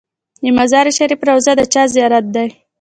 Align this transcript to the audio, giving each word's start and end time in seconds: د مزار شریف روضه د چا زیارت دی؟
د 0.43 0.45
مزار 0.57 0.87
شریف 0.97 1.21
روضه 1.29 1.51
د 1.59 1.61
چا 1.73 1.83
زیارت 1.93 2.25
دی؟ 2.35 2.47